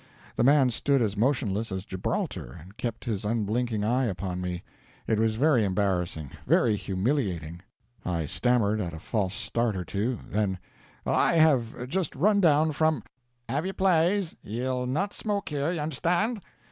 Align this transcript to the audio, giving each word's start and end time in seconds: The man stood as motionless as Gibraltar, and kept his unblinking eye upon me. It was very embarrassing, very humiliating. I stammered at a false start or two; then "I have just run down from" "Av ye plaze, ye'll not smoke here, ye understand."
The 0.35 0.43
man 0.43 0.71
stood 0.71 0.99
as 0.99 1.15
motionless 1.15 1.71
as 1.71 1.85
Gibraltar, 1.85 2.57
and 2.59 2.75
kept 2.75 3.05
his 3.05 3.23
unblinking 3.23 3.83
eye 3.83 4.05
upon 4.05 4.41
me. 4.41 4.63
It 5.05 5.19
was 5.19 5.35
very 5.35 5.63
embarrassing, 5.63 6.31
very 6.47 6.75
humiliating. 6.75 7.61
I 8.03 8.25
stammered 8.25 8.81
at 8.81 8.95
a 8.95 8.99
false 8.99 9.35
start 9.35 9.75
or 9.75 9.85
two; 9.85 10.17
then 10.27 10.57
"I 11.05 11.35
have 11.35 11.87
just 11.87 12.15
run 12.15 12.41
down 12.41 12.71
from" 12.71 13.03
"Av 13.47 13.63
ye 13.63 13.73
plaze, 13.73 14.35
ye'll 14.41 14.87
not 14.87 15.13
smoke 15.13 15.49
here, 15.49 15.71
ye 15.71 15.77
understand." 15.77 16.41